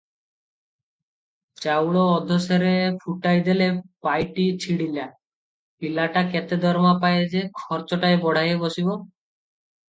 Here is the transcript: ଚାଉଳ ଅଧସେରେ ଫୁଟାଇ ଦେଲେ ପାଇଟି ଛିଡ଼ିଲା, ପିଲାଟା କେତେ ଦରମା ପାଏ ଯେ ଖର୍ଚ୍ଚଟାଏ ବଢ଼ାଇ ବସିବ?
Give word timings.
ଚାଉଳ 1.65 2.05
ଅଧସେରେ 2.13 2.71
ଫୁଟାଇ 3.03 3.43
ଦେଲେ 3.49 3.67
ପାଇଟି 4.07 4.47
ଛିଡ଼ିଲା, 4.65 5.05
ପିଲାଟା 5.85 6.25
କେତେ 6.33 6.59
ଦରମା 6.65 6.95
ପାଏ 7.05 7.29
ଯେ 7.37 7.45
ଖର୍ଚ୍ଚଟାଏ 7.61 8.19
ବଢ଼ାଇ 8.25 8.59
ବସିବ? 8.67 8.99